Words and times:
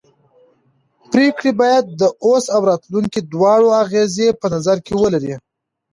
پرېکړې 1.11 1.51
باید 1.61 1.85
د 2.01 2.03
اوس 2.25 2.43
او 2.55 2.61
راتلونکي 2.71 3.19
دواړو 3.21 3.67
اغېزې 3.83 4.27
په 4.41 4.47
نظر 4.55 4.77
کې 4.85 4.93
ولري 5.01 5.33